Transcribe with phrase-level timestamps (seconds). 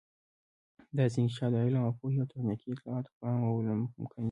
[0.97, 4.19] داسې انکشاف د علم او پوهې او تخنیکي اطلاعاتو په عامولو ممکنیږي.